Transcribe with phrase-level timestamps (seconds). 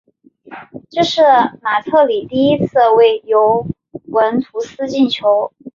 [0.89, 1.21] 这是
[1.61, 3.67] 马特里第一次为尤
[4.07, 5.53] 文图斯进球。